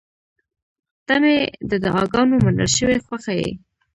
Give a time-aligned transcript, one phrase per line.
[1.05, 1.37] •ته مې
[1.69, 3.51] د دعاګانو منل شوې خوښه یې.